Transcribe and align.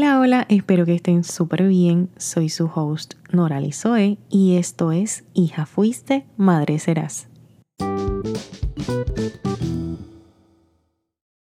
Hola, 0.00 0.20
hola, 0.20 0.46
espero 0.48 0.86
que 0.86 0.94
estén 0.94 1.24
súper 1.24 1.66
bien. 1.66 2.08
Soy 2.18 2.50
su 2.50 2.70
host 2.72 3.14
Nora 3.32 3.60
Zoe 3.72 4.16
y 4.30 4.56
esto 4.56 4.92
es 4.92 5.24
Hija 5.34 5.66
Fuiste, 5.66 6.24
Madre 6.36 6.78
Serás. 6.78 7.28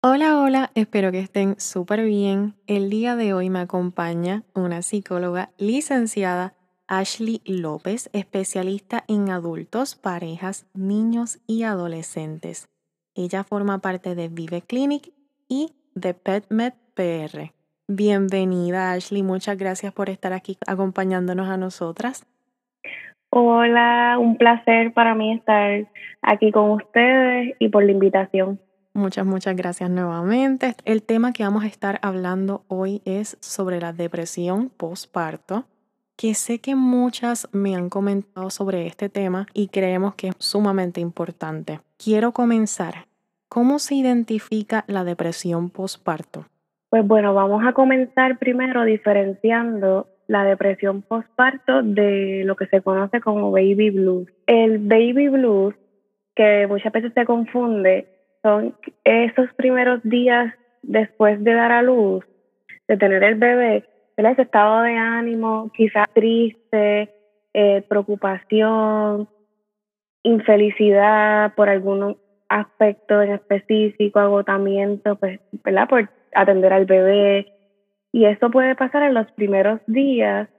Hola, 0.02 0.39
hola, 0.39 0.71
espero 0.75 1.11
que 1.11 1.20
estén 1.20 1.60
súper 1.60 2.05
bien. 2.05 2.55
El 2.68 2.89
día 2.89 3.18
de 3.18 3.33
hoy 3.33 3.50
me 3.50 3.60
acompaña 3.60 4.46
una 4.55 4.82
psicóloga 4.82 5.52
licenciada, 5.57 6.55
Ashley 6.88 7.41
López, 7.43 8.09
especialista 8.14 9.04
en 9.09 9.29
adultos, 9.29 9.95
parejas, 9.95 10.68
niños 10.73 11.39
y 11.48 11.64
adolescentes. 11.64 12.70
Ella 13.14 13.43
forma 13.43 13.79
parte 13.79 14.15
de 14.15 14.29
Vive 14.29 14.61
Clinic 14.61 15.11
y 15.50 15.73
de 15.95 16.14
PetMed 16.14 16.71
PR. 16.93 17.57
Bienvenida 17.89 18.91
Ashley, 18.91 19.23
muchas 19.23 19.57
gracias 19.57 19.93
por 19.93 20.09
estar 20.09 20.33
aquí 20.33 20.57
acompañándonos 20.68 21.47
a 21.47 21.55
nosotras. 21.55 22.25
Hola, 23.29 24.18
un 24.19 24.37
placer 24.37 24.93
para 24.93 25.15
mí 25.15 25.33
estar 25.33 25.87
aquí 26.21 26.51
con 26.51 26.71
ustedes 26.71 27.55
y 27.59 27.69
por 27.69 27.86
la 27.86 27.93
invitación. 27.93 28.59
Muchas, 28.93 29.25
muchas 29.25 29.55
gracias 29.55 29.89
nuevamente. 29.89 30.75
El 30.83 31.01
tema 31.01 31.31
que 31.31 31.43
vamos 31.43 31.64
a 31.64 31.68
estar 31.68 32.00
hablando 32.02 32.66
hoy 32.67 33.02
es 33.05 33.38
sobre 33.39 33.80
la 33.80 33.94
depresión 33.94 34.69
postparto, 34.69 35.64
que 36.17 36.33
sé 36.33 36.59
que 36.59 36.75
muchas 36.75 37.47
me 37.53 37.75
han 37.75 37.89
comentado 37.89 38.50
sobre 38.50 38.86
este 38.86 39.08
tema 39.08 39.47
y 39.53 39.69
creemos 39.69 40.16
que 40.16 40.30
es 40.30 40.36
sumamente 40.39 41.00
importante. 41.00 41.80
Quiero 41.97 42.33
comenzar. 42.33 43.08
¿Cómo 43.47 43.80
se 43.80 43.95
identifica 43.95 44.83
la 44.88 45.06
depresión 45.06 45.69
postparto? 45.69 46.47
Pues 46.90 47.06
bueno, 47.06 47.34
vamos 47.34 47.64
a 47.66 47.74
comenzar 47.74 48.38
primero 48.38 48.84
diferenciando 48.84 50.08
la 50.28 50.44
depresión 50.44 51.02
postparto 51.02 51.84
de 51.84 52.44
lo 52.46 52.56
que 52.56 52.68
se 52.68 52.82
conoce 52.82 53.20
como 53.20 53.52
baby 53.52 53.90
blues. 53.90 54.28
El 54.46 54.80
baby 54.80 55.28
blues, 55.28 55.76
que 56.36 56.66
muchas 56.68 56.92
veces 56.94 57.12
se 57.14 57.26
confunde, 57.26 58.08
son 58.42 58.76
esos 59.04 59.54
primeros 59.56 60.02
días 60.04 60.54
después 60.82 61.44
de 61.44 61.54
dar 61.54 61.72
a 61.72 61.82
luz, 61.82 62.26
de 62.88 62.98
tener 62.98 63.24
el 63.24 63.36
bebé, 63.36 63.84
ese 64.16 64.42
estado 64.42 64.82
de 64.82 64.96
ánimo, 64.96 65.72
quizás 65.76 66.08
triste, 66.14 67.10
eh, 67.54 67.84
preocupación, 67.88 69.28
infelicidad 70.24 71.54
por 71.56 71.70
algún 71.70 72.18
aspecto 72.50 73.22
en 73.22 73.34
específico, 73.34 74.20
agotamiento, 74.20 75.16
pues, 75.16 75.40
¿verdad? 75.64 75.88
Por 75.88 76.10
atender 76.33 76.73
al 76.73 76.86
bebé. 76.86 77.53
Y 78.11 78.25
eso 78.25 78.50
puede 78.50 78.75
pasar 78.75 79.03
en 79.03 79.14
los 79.14 79.31
primeros 79.33 79.80
días 79.88 80.50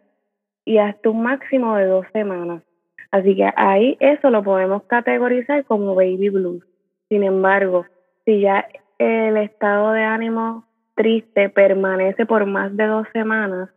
y 0.65 0.79
hasta 0.79 1.11
un 1.11 1.23
máximo 1.23 1.77
de 1.77 1.87
dos 1.87 2.07
semanas. 2.13 2.63
Así 3.11 3.35
que 3.35 3.51
ahí 3.57 3.97
eso 4.01 4.31
lo 4.31 4.43
podemos 4.43 4.83
categorizar 4.85 5.65
como 5.65 5.95
baby 5.95 6.29
blues. 6.29 6.65
Sin 7.09 7.25
embargo, 7.25 7.87
si 8.25 8.41
ya 8.41 8.69
el 8.99 9.37
estado 9.39 9.93
de 9.93 10.03
ánimo 10.03 10.65
triste 10.95 11.49
permanece 11.49 12.27
por 12.27 12.45
más 12.45 12.77
de 12.77 12.87
dos 12.87 13.07
semanas, 13.13 13.71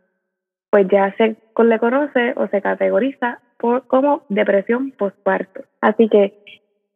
pues 0.70 0.88
ya 0.89 1.16
se 1.17 1.38
le 1.64 1.80
conoce 1.80 2.33
o 2.36 2.48
se 2.48 2.61
categoriza 2.61 3.39
como 3.88 4.23
depresión 4.30 4.92
postparto. 4.92 5.61
Así 5.80 6.09
que 6.09 6.33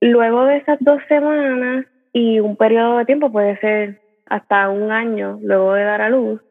luego 0.02 0.46
de 0.46 0.58
esas 0.58 0.80
dos 0.82 1.02
semanas 1.08 1.86
y 2.12 2.40
un 2.40 2.56
periodo 2.56 2.98
de 2.98 3.06
tiempo 3.06 3.32
puede 3.32 3.58
ser 3.60 4.02
hasta 4.26 4.70
un 4.70 4.92
año 4.92 5.40
luego 5.42 5.74
de 5.74 5.84
dar 5.84 6.02
a 6.02 6.10
luz, 6.10 6.42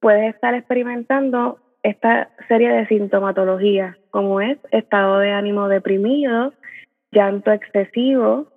puedes 0.00 0.34
estar 0.34 0.54
experimentando 0.54 1.58
esta 1.82 2.30
serie 2.48 2.70
de 2.70 2.86
sintomatologías, 2.86 3.96
como 4.10 4.40
es 4.40 4.58
estado 4.70 5.18
de 5.18 5.32
ánimo 5.32 5.68
deprimido, 5.68 6.52
llanto 7.10 7.52
excesivo, 7.52 8.48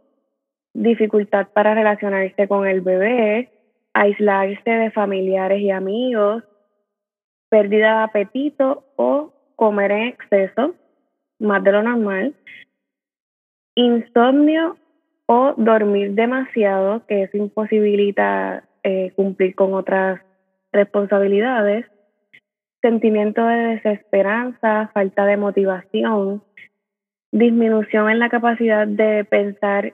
dificultad 0.73 1.47
para 1.53 1.73
relacionarse 1.73 2.47
con 2.47 2.67
el 2.67 2.81
bebé, 2.81 3.51
aislarse 3.93 4.69
de 4.69 4.91
familiares 4.91 5.61
y 5.61 5.71
amigos, 5.71 6.43
pérdida 7.49 7.97
de 7.97 8.03
apetito 8.03 8.83
o 8.95 9.33
comer 9.55 9.91
en 9.91 10.07
exceso, 10.07 10.75
más 11.39 11.63
de 11.63 11.71
lo 11.71 11.83
normal, 11.83 12.33
insomnio 13.75 14.77
o 15.27 15.53
dormir 15.57 16.11
demasiado, 16.13 17.05
que 17.07 17.23
eso 17.23 17.37
imposibilita 17.37 18.63
eh, 18.83 19.11
cumplir 19.15 19.55
con 19.55 19.73
otras 19.73 20.21
responsabilidades, 20.71 21.85
sentimiento 22.81 23.45
de 23.45 23.55
desesperanza, 23.55 24.91
falta 24.93 25.25
de 25.25 25.37
motivación, 25.37 26.43
disminución 27.31 28.09
en 28.09 28.19
la 28.19 28.29
capacidad 28.29 28.87
de 28.87 29.25
pensar 29.25 29.93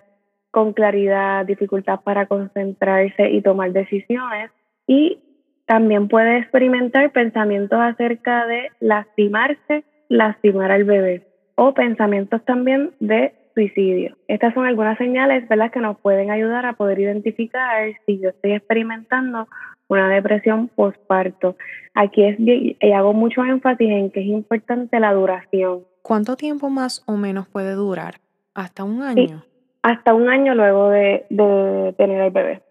con 0.51 0.73
claridad, 0.73 1.45
dificultad 1.45 2.01
para 2.01 2.25
concentrarse 2.25 3.29
y 3.29 3.41
tomar 3.41 3.71
decisiones. 3.71 4.51
Y 4.85 5.19
también 5.65 6.09
puede 6.09 6.39
experimentar 6.39 7.11
pensamientos 7.11 7.79
acerca 7.79 8.45
de 8.45 8.69
lastimarse, 8.81 9.85
lastimar 10.09 10.71
al 10.71 10.83
bebé 10.83 11.27
o 11.55 11.73
pensamientos 11.73 12.43
también 12.43 12.91
de 12.99 13.33
suicidio. 13.53 14.17
Estas 14.27 14.53
son 14.53 14.65
algunas 14.65 14.97
señales 14.97 15.47
¿verdad? 15.47 15.71
que 15.71 15.79
nos 15.79 15.97
pueden 15.99 16.31
ayudar 16.31 16.65
a 16.65 16.73
poder 16.73 16.99
identificar 16.99 17.93
si 18.05 18.19
yo 18.19 18.29
estoy 18.29 18.53
experimentando 18.53 19.47
una 19.87 20.09
depresión 20.09 20.69
postparto. 20.69 21.55
Aquí 21.93 22.23
es, 22.23 22.37
y 22.39 22.77
hago 22.91 23.13
mucho 23.13 23.43
énfasis 23.43 23.89
en 23.89 24.11
que 24.11 24.21
es 24.21 24.27
importante 24.27 24.99
la 24.99 25.13
duración. 25.13 25.81
¿Cuánto 26.01 26.35
tiempo 26.35 26.69
más 26.69 27.03
o 27.05 27.17
menos 27.17 27.47
puede 27.47 27.73
durar? 27.73 28.15
¿Hasta 28.53 28.83
un 28.83 29.01
año? 29.01 29.43
hasta 29.83 30.13
un 30.13 30.29
año 30.29 30.55
luego 30.55 30.89
de, 30.89 31.25
de 31.29 31.93
tener 31.97 32.21
el 32.21 32.31
bebé. 32.31 32.61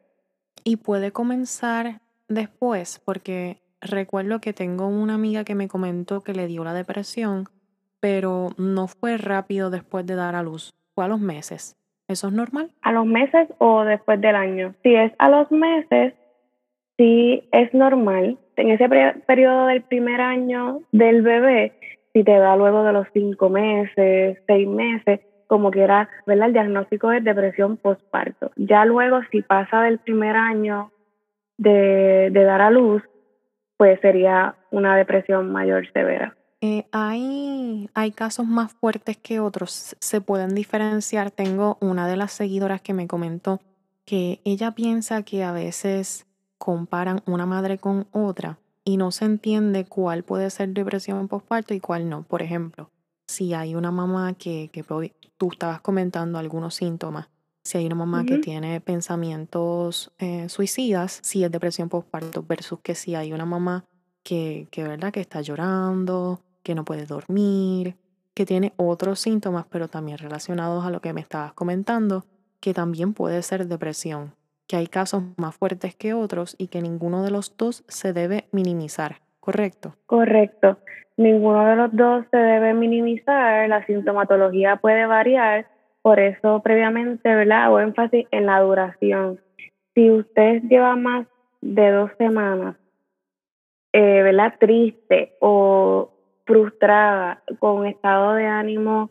Y 0.64 0.76
puede 0.76 1.10
comenzar 1.10 2.00
después, 2.28 3.00
porque 3.04 3.58
recuerdo 3.80 4.40
que 4.40 4.52
tengo 4.52 4.86
una 4.86 5.14
amiga 5.14 5.44
que 5.44 5.54
me 5.54 5.68
comentó 5.68 6.22
que 6.22 6.34
le 6.34 6.46
dio 6.46 6.64
la 6.64 6.74
depresión 6.74 7.48
pero 8.00 8.50
no 8.56 8.88
fue 8.88 9.16
rápido 9.18 9.70
después 9.70 10.06
de 10.06 10.14
dar 10.14 10.34
a 10.34 10.42
luz, 10.42 10.74
fue 10.94 11.04
a 11.04 11.08
los 11.08 11.20
meses. 11.20 11.76
¿Eso 12.08 12.26
es 12.26 12.32
normal? 12.32 12.70
A 12.82 12.92
los 12.92 13.06
meses 13.06 13.48
o 13.58 13.84
después 13.84 14.20
del 14.20 14.34
año. 14.34 14.74
Si 14.82 14.94
es 14.94 15.12
a 15.18 15.28
los 15.28 15.50
meses, 15.52 16.14
sí 16.96 17.48
es 17.52 17.72
normal. 17.72 18.36
En 18.56 18.70
ese 18.70 18.88
periodo 19.26 19.66
del 19.66 19.82
primer 19.82 20.20
año 20.20 20.80
del 20.90 21.22
bebé, 21.22 21.72
si 22.12 22.24
te 22.24 22.36
da 22.36 22.56
luego 22.56 22.82
de 22.82 22.92
los 22.92 23.06
cinco 23.12 23.48
meses, 23.48 24.38
seis 24.46 24.66
meses, 24.68 25.20
como 25.46 25.70
quiera, 25.70 26.08
¿verdad? 26.26 26.48
El 26.48 26.52
diagnóstico 26.52 27.12
es 27.12 27.22
depresión 27.22 27.76
postparto. 27.76 28.50
Ya 28.56 28.84
luego, 28.84 29.20
si 29.30 29.42
pasa 29.42 29.82
del 29.82 29.98
primer 29.98 30.36
año 30.36 30.90
de, 31.58 32.30
de 32.32 32.44
dar 32.44 32.60
a 32.60 32.70
luz, 32.70 33.02
pues 33.76 34.00
sería 34.00 34.56
una 34.70 34.96
depresión 34.96 35.52
mayor 35.52 35.90
severa. 35.92 36.36
Eh, 36.62 36.86
hay, 36.92 37.88
hay 37.94 38.12
casos 38.12 38.46
más 38.46 38.72
fuertes 38.72 39.16
que 39.16 39.40
otros, 39.40 39.96
se 39.98 40.20
pueden 40.20 40.54
diferenciar. 40.54 41.30
Tengo 41.30 41.78
una 41.80 42.06
de 42.06 42.16
las 42.16 42.32
seguidoras 42.32 42.82
que 42.82 42.92
me 42.92 43.06
comentó 43.06 43.60
que 44.04 44.40
ella 44.44 44.72
piensa 44.72 45.22
que 45.22 45.44
a 45.44 45.52
veces 45.52 46.26
comparan 46.58 47.22
una 47.26 47.46
madre 47.46 47.78
con 47.78 48.06
otra 48.12 48.58
y 48.84 48.96
no 48.96 49.12
se 49.12 49.24
entiende 49.24 49.84
cuál 49.84 50.24
puede 50.24 50.50
ser 50.50 50.70
depresión 50.70 51.28
postparto 51.28 51.72
y 51.74 51.80
cuál 51.80 52.08
no. 52.08 52.24
Por 52.24 52.42
ejemplo, 52.42 52.90
si 53.26 53.54
hay 53.54 53.74
una 53.74 53.90
mamá 53.90 54.34
que, 54.34 54.68
que 54.72 54.84
tú 55.36 55.50
estabas 55.52 55.80
comentando 55.80 56.38
algunos 56.38 56.74
síntomas, 56.74 57.28
si 57.62 57.78
hay 57.78 57.86
una 57.86 57.94
mamá 57.94 58.24
que 58.24 58.38
tiene 58.38 58.80
pensamientos 58.80 60.12
eh, 60.18 60.48
suicidas, 60.48 61.20
si 61.22 61.44
es 61.44 61.50
depresión 61.50 61.88
postparto, 61.88 62.42
versus 62.42 62.80
que 62.80 62.94
si 62.94 63.14
hay 63.14 63.32
una 63.32 63.44
mamá 63.44 63.84
que, 64.22 64.66
que, 64.70 64.82
¿verdad? 64.82 65.12
que 65.12 65.20
está 65.20 65.40
llorando, 65.40 66.40
que 66.62 66.74
no 66.74 66.84
puede 66.84 67.06
dormir, 67.06 67.96
que 68.34 68.46
tiene 68.46 68.72
otros 68.76 69.20
síntomas, 69.20 69.66
pero 69.70 69.88
también 69.88 70.18
relacionados 70.18 70.84
a 70.84 70.90
lo 70.90 71.00
que 71.00 71.12
me 71.12 71.20
estabas 71.20 71.52
comentando, 71.52 72.24
que 72.60 72.74
también 72.74 73.14
puede 73.14 73.42
ser 73.42 73.66
depresión, 73.66 74.34
que 74.66 74.76
hay 74.76 74.86
casos 74.86 75.22
más 75.36 75.54
fuertes 75.54 75.94
que 75.94 76.14
otros 76.14 76.54
y 76.58 76.68
que 76.68 76.82
ninguno 76.82 77.22
de 77.22 77.30
los 77.30 77.56
dos 77.56 77.84
se 77.88 78.12
debe 78.12 78.46
minimizar, 78.52 79.16
¿correcto? 79.40 79.96
Correcto. 80.06 80.78
Ninguno 81.16 81.66
de 81.66 81.76
los 81.76 81.94
dos 81.94 82.24
se 82.30 82.36
debe 82.36 82.72
minimizar, 82.72 83.68
la 83.68 83.84
sintomatología 83.84 84.76
puede 84.76 85.06
variar, 85.06 85.66
por 86.02 86.18
eso 86.18 86.62
previamente, 86.62 87.34
¿verdad? 87.34 87.64
Hago 87.64 87.80
énfasis 87.80 88.26
en 88.30 88.46
la 88.46 88.60
duración. 88.60 89.40
Si 89.94 90.10
usted 90.10 90.62
lleva 90.62 90.96
más 90.96 91.26
de 91.60 91.90
dos 91.90 92.10
semanas, 92.16 92.76
eh, 93.92 94.22
¿verdad? 94.22 94.54
Triste 94.58 95.36
o 95.40 96.10
frustrada, 96.50 97.42
con 97.60 97.86
estado 97.86 98.34
de 98.34 98.44
ánimo 98.44 99.10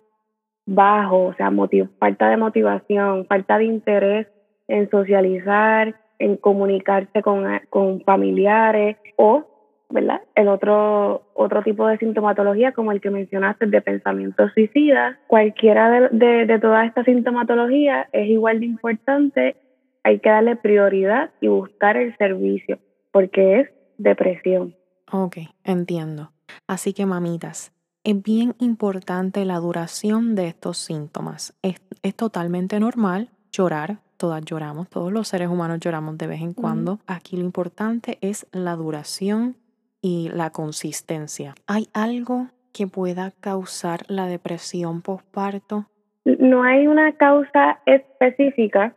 bajo, 0.65 1.27
o 1.27 1.33
sea, 1.35 1.51
falta 1.97 2.29
de 2.29 2.35
motivación, 2.35 3.25
falta 3.27 3.57
de 3.57 3.63
interés 3.63 4.27
en 4.67 4.89
socializar, 4.89 5.95
en 6.19 6.35
comunicarse 6.35 7.21
con, 7.21 7.45
con 7.69 8.01
familiares 8.01 8.97
o 9.15 9.45
¿verdad? 9.89 10.21
El 10.35 10.49
otro, 10.49 11.23
otro 11.33 11.63
tipo 11.63 11.87
de 11.87 11.97
sintomatología, 11.97 12.73
como 12.73 12.91
el 12.91 13.01
que 13.01 13.09
mencionaste, 13.09 13.65
de 13.67 13.81
pensamientos 13.81 14.51
suicidas. 14.53 15.17
Cualquiera 15.27 16.09
de, 16.11 16.45
de, 16.45 16.59
todas 16.59 16.87
estas 16.87 17.05
sintomatologías 17.05 18.07
es 18.11 18.27
igual 18.27 18.59
de 18.59 18.67
importante. 18.67 19.55
Hay 20.03 20.19
que 20.19 20.29
darle 20.29 20.57
prioridad 20.57 21.31
y 21.41 21.47
buscar 21.47 21.97
el 21.97 22.15
servicio, 22.17 22.77
porque 23.11 23.61
es 23.61 23.69
depresión. 23.97 24.75
Ok, 25.11 25.37
entiendo. 25.63 26.33
Así 26.67 26.93
que, 26.93 27.05
mamitas, 27.05 27.71
es 28.03 28.21
bien 28.21 28.55
importante 28.59 29.45
la 29.45 29.57
duración 29.57 30.35
de 30.35 30.47
estos 30.47 30.77
síntomas. 30.77 31.53
Es, 31.61 31.81
es 32.01 32.15
totalmente 32.15 32.79
normal 32.79 33.29
llorar, 33.51 33.97
todas 34.17 34.43
lloramos, 34.43 34.89
todos 34.89 35.11
los 35.11 35.27
seres 35.27 35.49
humanos 35.49 35.79
lloramos 35.79 36.17
de 36.17 36.27
vez 36.27 36.41
en 36.41 36.53
cuando. 36.53 36.99
Aquí 37.07 37.37
lo 37.37 37.43
importante 37.43 38.17
es 38.21 38.47
la 38.51 38.75
duración 38.75 39.55
y 40.01 40.29
la 40.33 40.49
consistencia. 40.49 41.55
¿Hay 41.67 41.87
algo 41.93 42.47
que 42.73 42.87
pueda 42.87 43.31
causar 43.39 44.01
la 44.07 44.27
depresión 44.27 45.01
postparto? 45.01 45.85
No 46.25 46.63
hay 46.63 46.87
una 46.87 47.13
causa 47.13 47.79
específica, 47.85 48.93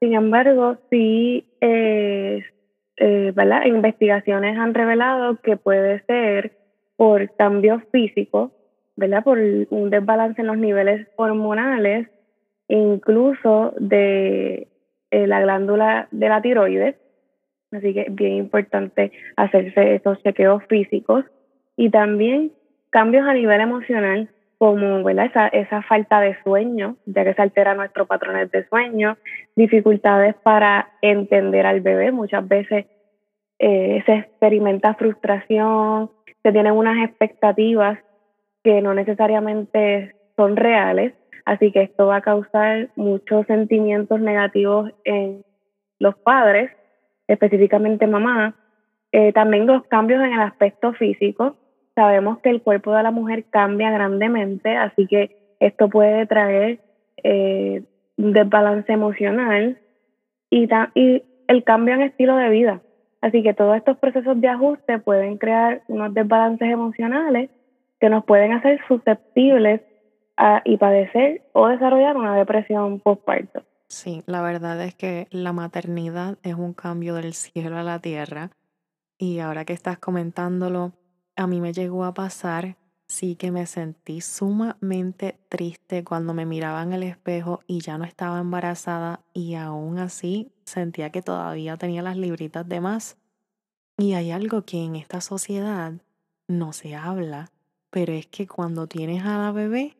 sin 0.00 0.14
embargo, 0.14 0.76
sí, 0.90 1.46
eh, 1.60 2.44
eh, 2.98 3.32
investigaciones 3.66 4.58
han 4.58 4.74
revelado 4.74 5.40
que 5.40 5.56
puede 5.56 6.04
ser 6.04 6.52
por 6.96 7.34
cambios 7.36 7.82
físicos, 7.92 8.52
¿verdad? 8.96 9.22
por 9.22 9.38
un 9.38 9.90
desbalance 9.90 10.40
en 10.40 10.46
los 10.46 10.58
niveles 10.58 11.06
hormonales, 11.16 12.08
incluso 12.68 13.74
de 13.78 14.68
eh, 15.10 15.26
la 15.26 15.40
glándula 15.40 16.08
de 16.10 16.28
la 16.28 16.42
tiroides, 16.42 16.96
Así 17.72 17.92
que 17.92 18.02
es 18.02 18.14
bien 18.14 18.34
importante 18.34 19.12
hacerse 19.36 19.96
esos 19.96 20.22
chequeos 20.22 20.62
físicos 20.68 21.24
y 21.76 21.90
también 21.90 22.52
cambios 22.90 23.26
a 23.26 23.34
nivel 23.34 23.60
emocional 23.60 24.30
como 24.58 25.04
¿verdad? 25.04 25.26
Esa, 25.26 25.48
esa 25.48 25.82
falta 25.82 26.20
de 26.20 26.36
sueño, 26.42 26.96
ya 27.04 27.24
que 27.24 27.34
se 27.34 27.42
altera 27.42 27.74
nuestros 27.74 28.08
patrones 28.08 28.50
de 28.50 28.66
sueño, 28.68 29.18
dificultades 29.54 30.34
para 30.42 30.88
entender 31.02 31.66
al 31.66 31.82
bebé, 31.82 32.10
muchas 32.10 32.46
veces 32.48 32.86
eh, 33.58 34.02
se 34.06 34.12
experimenta 34.14 34.94
frustración, 34.94 36.10
se 36.42 36.52
tienen 36.52 36.72
unas 36.72 37.08
expectativas 37.08 37.98
que 38.62 38.80
no 38.82 38.94
necesariamente 38.94 40.14
son 40.36 40.56
reales, 40.56 41.14
así 41.44 41.72
que 41.72 41.82
esto 41.82 42.06
va 42.06 42.16
a 42.16 42.20
causar 42.22 42.90
muchos 42.96 43.46
sentimientos 43.46 44.20
negativos 44.20 44.92
en 45.04 45.44
los 45.98 46.16
padres 46.16 46.70
específicamente 47.28 48.06
mamá. 48.06 48.54
Eh, 49.12 49.32
también 49.32 49.66
los 49.66 49.84
cambios 49.86 50.22
en 50.22 50.32
el 50.32 50.40
aspecto 50.40 50.92
físico. 50.92 51.56
Sabemos 51.94 52.38
que 52.40 52.50
el 52.50 52.60
cuerpo 52.62 52.92
de 52.92 53.02
la 53.02 53.10
mujer 53.10 53.44
cambia 53.50 53.90
grandemente, 53.90 54.76
así 54.76 55.06
que 55.06 55.36
esto 55.60 55.88
puede 55.88 56.26
traer 56.26 56.80
eh, 57.22 57.82
desbalance 58.16 58.92
emocional 58.92 59.78
y, 60.50 60.68
y 60.94 61.22
el 61.48 61.64
cambio 61.64 61.94
en 61.94 62.02
estilo 62.02 62.36
de 62.36 62.50
vida. 62.50 62.80
Así 63.20 63.42
que 63.42 63.54
todos 63.54 63.76
estos 63.76 63.96
procesos 63.98 64.40
de 64.40 64.48
ajuste 64.48 64.98
pueden 64.98 65.38
crear 65.38 65.82
unos 65.88 66.12
desbalances 66.14 66.68
emocionales 66.68 67.50
que 68.00 68.10
nos 68.10 68.24
pueden 68.24 68.52
hacer 68.52 68.80
susceptibles 68.88 69.80
a, 70.36 70.62
y 70.64 70.76
padecer 70.76 71.42
o 71.52 71.68
desarrollar 71.68 72.16
una 72.16 72.36
depresión 72.36 73.00
postparto. 73.00 73.62
Sí, 73.88 74.22
la 74.26 74.42
verdad 74.42 74.82
es 74.82 74.94
que 74.94 75.28
la 75.30 75.52
maternidad 75.52 76.38
es 76.42 76.54
un 76.54 76.74
cambio 76.74 77.14
del 77.14 77.34
cielo 77.34 77.78
a 77.78 77.82
la 77.82 78.00
tierra 78.00 78.50
y 79.18 79.38
ahora 79.38 79.64
que 79.64 79.72
estás 79.72 79.98
comentándolo, 79.98 80.92
a 81.36 81.46
mí 81.46 81.60
me 81.60 81.72
llegó 81.72 82.04
a 82.04 82.12
pasar, 82.12 82.76
sí 83.08 83.36
que 83.36 83.50
me 83.50 83.66
sentí 83.66 84.20
sumamente 84.20 85.38
triste 85.48 86.04
cuando 86.04 86.34
me 86.34 86.46
miraba 86.46 86.82
en 86.82 86.92
el 86.92 87.02
espejo 87.02 87.60
y 87.66 87.80
ya 87.80 87.98
no 87.98 88.04
estaba 88.04 88.40
embarazada 88.40 89.20
y 89.32 89.54
aún 89.54 89.98
así 89.98 90.50
sentía 90.64 91.10
que 91.10 91.22
todavía 91.22 91.76
tenía 91.76 92.02
las 92.02 92.16
libritas 92.16 92.68
de 92.68 92.80
más. 92.80 93.16
Y 93.98 94.12
hay 94.12 94.30
algo 94.30 94.62
que 94.62 94.84
en 94.84 94.96
esta 94.96 95.20
sociedad 95.20 95.94
no 96.48 96.72
se 96.72 96.94
habla, 96.94 97.50
pero 97.90 98.12
es 98.12 98.26
que 98.26 98.46
cuando 98.46 98.86
tienes 98.86 99.24
a 99.24 99.38
la 99.38 99.52
bebé, 99.52 99.96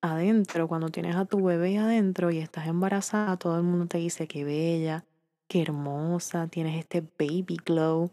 adentro, 0.00 0.68
cuando 0.68 0.90
tienes 0.90 1.16
a 1.16 1.24
tu 1.24 1.42
bebé 1.42 1.78
adentro 1.78 2.30
y 2.30 2.38
estás 2.38 2.68
embarazada, 2.68 3.36
todo 3.38 3.56
el 3.56 3.64
mundo 3.64 3.86
te 3.86 3.98
dice 3.98 4.28
que 4.28 4.44
bella, 4.44 5.04
qué 5.48 5.62
hermosa, 5.62 6.46
tienes 6.48 6.78
este 6.78 7.00
baby 7.00 7.58
glow. 7.64 8.10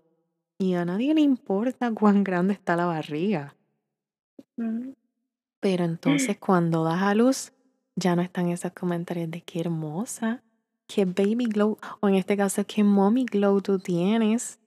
Y 0.58 0.76
a 0.76 0.86
nadie 0.86 1.14
le 1.14 1.22
importa 1.22 1.92
cuán 1.94 2.24
grande 2.24 2.54
está 2.54 2.76
la 2.76 2.86
barriga. 2.86 3.56
Pero 5.60 5.86
entonces 5.86 6.38
cuando 6.40 6.84
das 6.84 7.02
a 7.02 7.16
luz, 7.16 7.54
ya 7.96 8.16
no 8.16 8.22
están 8.22 8.50
esos 8.50 8.72
comentarios 8.72 9.30
de 9.30 9.42
qué 9.42 9.62
hermosa, 9.62 10.44
qué 10.88 11.06
baby 11.06 11.46
glow, 11.46 11.78
o 12.00 12.10
en 12.10 12.16
este 12.16 12.36
caso, 12.38 12.64
qué 12.66 12.84
mommy 12.84 13.26
glow 13.26 13.62
tú 13.62 13.80
tienes. 13.80 14.60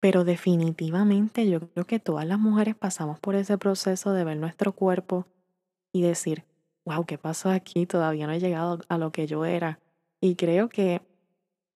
Pero 0.00 0.24
definitivamente 0.24 1.48
yo 1.48 1.60
creo 1.60 1.86
que 1.86 1.98
todas 1.98 2.26
las 2.26 2.38
mujeres 2.38 2.74
pasamos 2.74 3.20
por 3.20 3.34
ese 3.34 3.58
proceso 3.58 4.14
de 4.14 4.24
ver 4.24 4.38
nuestro 4.38 4.72
cuerpo 4.72 5.26
y 5.92 6.00
decir, 6.00 6.44
wow, 6.86 7.04
¿qué 7.04 7.18
pasó 7.18 7.50
aquí? 7.50 7.84
Todavía 7.84 8.26
no 8.26 8.32
he 8.32 8.40
llegado 8.40 8.80
a 8.88 8.96
lo 8.96 9.12
que 9.12 9.26
yo 9.26 9.44
era. 9.44 9.78
Y 10.20 10.36
creo 10.36 10.70
que 10.70 11.02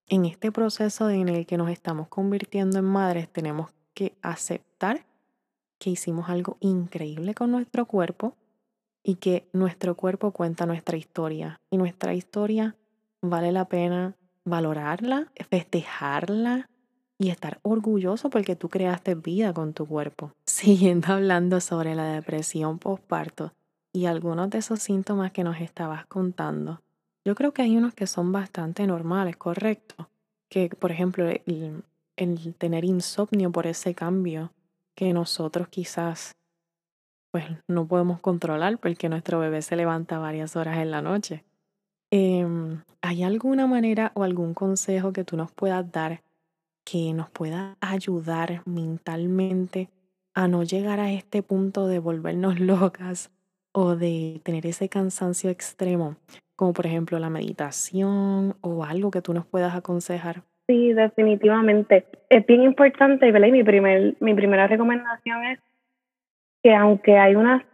en 0.08 0.24
este 0.24 0.52
proceso 0.52 1.10
en 1.10 1.28
el 1.28 1.46
que 1.46 1.58
nos 1.58 1.70
estamos 1.70 2.08
convirtiendo 2.08 2.78
en 2.78 2.84
madres, 2.86 3.28
tenemos 3.28 3.70
que 3.92 4.14
aceptar 4.22 5.04
que 5.78 5.90
hicimos 5.90 6.28
algo 6.28 6.56
increíble 6.60 7.34
con 7.34 7.50
nuestro 7.50 7.86
cuerpo 7.86 8.36
y 9.02 9.16
que 9.16 9.48
nuestro 9.52 9.96
cuerpo 9.96 10.30
cuenta 10.32 10.66
nuestra 10.66 10.96
historia. 10.96 11.60
Y 11.70 11.76
nuestra 11.76 12.14
historia 12.14 12.76
vale 13.20 13.52
la 13.52 13.66
pena 13.66 14.14
valorarla, 14.44 15.30
festejarla 15.50 16.68
y 17.18 17.30
estar 17.30 17.58
orgulloso 17.62 18.30
porque 18.30 18.56
tú 18.56 18.68
creaste 18.68 19.14
vida 19.14 19.52
con 19.52 19.72
tu 19.72 19.86
cuerpo. 19.86 20.32
Siguiendo 20.46 21.12
hablando 21.12 21.60
sobre 21.60 21.94
la 21.94 22.06
depresión 22.06 22.78
postparto, 22.78 23.52
y 23.94 24.06
algunos 24.06 24.50
de 24.50 24.58
esos 24.58 24.80
síntomas 24.80 25.30
que 25.30 25.44
nos 25.44 25.60
estabas 25.60 26.04
contando, 26.06 26.82
yo 27.24 27.36
creo 27.36 27.54
que 27.54 27.62
hay 27.62 27.76
unos 27.76 27.94
que 27.94 28.08
son 28.08 28.32
bastante 28.32 28.86
normales, 28.86 29.36
correcto. 29.36 30.10
Que, 30.48 30.68
por 30.68 30.90
ejemplo, 30.90 31.26
el, 31.28 32.54
tener 32.58 32.84
insomnio 32.84 33.52
por 33.52 33.66
ese 33.68 33.94
cambio 33.94 34.52
que 34.94 35.12
nosotros 35.12 35.68
quizás 35.68 36.36
pues 37.32 37.46
no 37.66 37.86
podemos 37.86 38.20
controlar 38.20 38.78
porque 38.78 39.08
nuestro 39.08 39.40
bebé 39.40 39.60
se 39.62 39.74
levanta 39.74 40.18
varias 40.18 40.54
horas 40.54 40.78
en 40.78 40.92
la 40.92 41.02
noche. 41.02 41.44
Em, 42.12 42.82
¿Hay 43.02 43.24
alguna 43.24 43.66
manera 43.66 44.12
o 44.14 44.22
algún 44.22 44.54
consejo 44.54 45.12
que 45.12 45.24
tú 45.24 45.36
nos 45.36 45.50
puedas 45.50 45.90
dar 45.90 46.22
que 46.84 47.12
nos 47.14 47.30
pueda 47.30 47.76
ayudar 47.80 48.62
mentalmente 48.66 49.88
a 50.34 50.48
no 50.48 50.62
llegar 50.62 51.00
a 51.00 51.10
este 51.10 51.42
punto 51.42 51.86
de 51.86 51.98
volvernos 51.98 52.60
locas 52.60 53.30
o 53.72 53.96
de 53.96 54.40
tener 54.44 54.66
ese 54.66 54.88
cansancio 54.88 55.50
extremo, 55.50 56.16
como 56.56 56.72
por 56.72 56.86
ejemplo 56.86 57.18
la 57.18 57.30
meditación 57.30 58.56
o 58.60 58.84
algo 58.84 59.10
que 59.10 59.22
tú 59.22 59.34
nos 59.34 59.46
puedas 59.46 59.74
aconsejar? 59.74 60.44
Sí, 60.66 60.92
definitivamente. 60.94 62.06
Es 62.28 62.46
bien 62.46 62.62
importante, 62.62 63.28
y 63.28 63.32
mi, 63.32 63.62
primer, 63.62 64.14
mi 64.20 64.34
primera 64.34 64.66
recomendación 64.66 65.44
es 65.44 65.58
que 66.62 66.74
aunque 66.74 67.18
hay 67.18 67.34
una, 67.34 67.66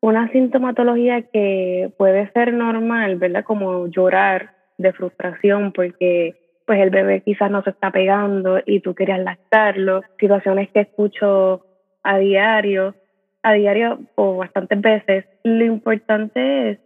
una 0.00 0.30
sintomatología 0.30 1.22
que 1.22 1.92
puede 1.98 2.30
ser 2.32 2.54
normal, 2.54 3.16
¿verdad? 3.16 3.44
Como 3.44 3.88
llorar 3.88 4.54
de 4.78 4.92
frustración 4.92 5.72
porque 5.72 6.36
pues 6.64 6.80
el 6.80 6.90
bebé 6.90 7.22
quizás 7.22 7.50
no 7.50 7.62
se 7.62 7.70
está 7.70 7.90
pegando 7.90 8.60
y 8.64 8.80
tú 8.80 8.94
querías 8.94 9.18
lactarlo, 9.20 10.02
situaciones 10.20 10.70
que 10.70 10.80
escucho 10.80 11.64
a 12.04 12.18
diario, 12.18 12.94
a 13.42 13.54
diario 13.54 13.98
o 14.14 14.36
bastantes 14.36 14.80
veces, 14.80 15.24
lo 15.42 15.64
importante 15.64 16.70
es 16.70 16.78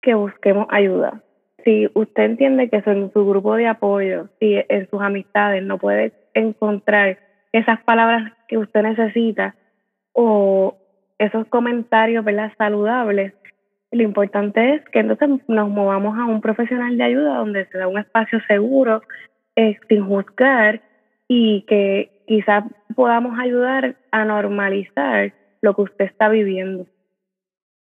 que 0.00 0.14
busquemos 0.14 0.66
ayuda. 0.70 1.22
Si 1.64 1.88
usted 1.94 2.24
entiende 2.24 2.68
que 2.68 2.82
en 2.84 3.12
su 3.12 3.26
grupo 3.26 3.56
de 3.56 3.66
apoyo, 3.66 4.28
si 4.38 4.62
en 4.68 4.88
sus 4.90 5.00
amistades 5.00 5.62
no 5.62 5.78
puede 5.78 6.12
encontrar 6.34 7.18
esas 7.52 7.80
palabras 7.82 8.32
que 8.48 8.58
usted 8.58 8.82
necesita 8.82 9.54
o 10.12 10.76
esos 11.18 11.46
comentarios 11.48 12.24
¿verdad? 12.24 12.52
saludables, 12.58 13.32
lo 13.90 14.02
importante 14.02 14.74
es 14.74 14.84
que 14.90 14.98
entonces 14.98 15.28
nos 15.48 15.70
movamos 15.70 16.18
a 16.18 16.24
un 16.24 16.40
profesional 16.40 16.98
de 16.98 17.04
ayuda 17.04 17.36
donde 17.36 17.66
se 17.66 17.78
da 17.78 17.88
un 17.88 17.98
espacio 17.98 18.40
seguro, 18.48 19.02
eh, 19.56 19.78
sin 19.88 20.04
juzgar 20.04 20.82
y 21.28 21.62
que 21.62 22.24
quizás 22.26 22.64
podamos 22.96 23.38
ayudar 23.38 23.96
a 24.10 24.24
normalizar 24.24 25.32
lo 25.62 25.74
que 25.74 25.82
usted 25.82 26.04
está 26.06 26.28
viviendo. 26.28 26.86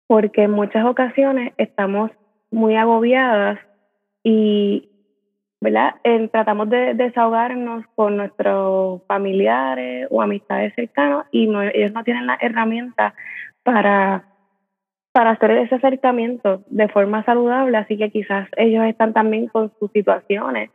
Porque 0.07 0.43
en 0.43 0.51
muchas 0.51 0.85
ocasiones 0.85 1.55
estamos 1.57 2.11
muy 2.55 2.77
agobiadas 2.77 3.59
y 4.23 4.89
¿verdad? 5.61 5.95
tratamos 6.31 6.69
de 6.69 6.95
desahogarnos 6.95 7.85
con 7.95 8.17
nuestros 8.17 9.03
familiares 9.07 10.07
o 10.11 10.23
amistades 10.23 10.75
cercanos 10.75 11.25
y 11.33 11.49
ellos 11.75 11.93
no 11.93 12.05
tienen 12.05 12.27
la 12.27 12.39
herramienta 12.41 13.15
para, 13.63 14.25
para 15.13 15.31
hacer 15.31 15.53
ese 15.53 15.75
acercamiento 15.77 16.63
de 16.69 16.87
forma 16.89 17.25
saludable, 17.25 17.77
así 17.79 17.97
que 17.97 18.11
quizás 18.11 18.49
ellos 18.57 18.85
están 18.85 19.13
también 19.15 19.49
con 19.49 19.73
sus 19.79 19.91
situaciones, 19.93 20.71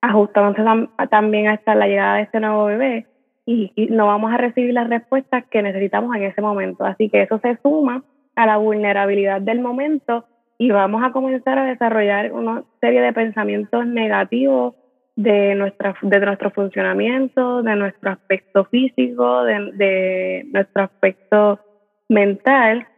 ajustándose 0.00 0.62
también 1.10 1.48
hasta 1.48 1.74
la 1.74 1.88
llegada 1.88 2.16
de 2.16 2.22
este 2.22 2.40
nuevo 2.40 2.66
bebé 2.66 3.06
y, 3.44 3.72
y 3.74 3.86
no 3.88 4.06
vamos 4.06 4.32
a 4.32 4.36
recibir 4.36 4.72
las 4.72 4.88
respuestas 4.88 5.44
que 5.46 5.62
necesitamos 5.62 6.14
en 6.14 6.22
ese 6.22 6.40
momento. 6.40 6.84
Así 6.84 7.10
que 7.10 7.22
eso 7.22 7.38
se 7.40 7.58
suma 7.62 8.04
a 8.36 8.46
la 8.46 8.56
vulnerabilidad 8.56 9.40
del 9.40 9.60
momento 9.60 10.24
y 10.58 10.70
vamos 10.70 11.02
a 11.04 11.12
comenzar 11.12 11.58
a 11.58 11.64
desarrollar 11.66 12.32
una 12.32 12.64
serie 12.80 13.00
de 13.00 13.12
pensamientos 13.12 13.86
negativos 13.86 14.74
de, 15.14 15.54
nuestra, 15.54 15.96
de 16.02 16.20
nuestro 16.20 16.50
funcionamiento, 16.50 17.62
de 17.62 17.76
nuestro 17.76 18.10
aspecto 18.10 18.64
físico, 18.64 19.44
de, 19.44 19.70
de 19.74 20.46
nuestro 20.52 20.82
aspecto 20.82 21.60
mental 22.08 22.88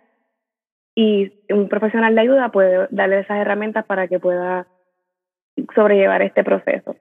y 0.94 1.32
un 1.50 1.68
profesional 1.68 2.14
de 2.14 2.20
ayuda 2.22 2.50
puede 2.50 2.88
darle 2.90 3.20
esas 3.20 3.38
herramientas 3.38 3.84
para 3.84 4.08
que 4.08 4.18
pueda 4.18 4.66
sobrellevar 5.74 6.22
este 6.22 6.42
proceso. 6.42 6.96